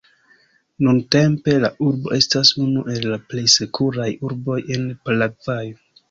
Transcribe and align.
Nuntempe 0.85 1.57
la 1.65 1.69
urbo 1.87 2.15
estas 2.15 2.51
unu 2.63 2.85
el 2.93 3.05
la 3.11 3.19
plej 3.33 3.43
sekuraj 3.57 4.07
urboj 4.31 4.57
en 4.77 4.89
Paragvajo. 5.05 5.77